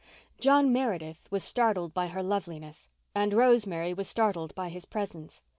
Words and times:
John 0.39 0.73
Meredith 0.73 1.27
was 1.29 1.43
startled 1.43 1.93
by 1.93 2.07
her 2.07 2.23
loveliness 2.23 2.89
and 3.13 3.35
Rosemary 3.35 3.93
was 3.93 4.07
startled 4.07 4.55
by 4.55 4.69
his 4.69 4.83
presence. 4.85 5.43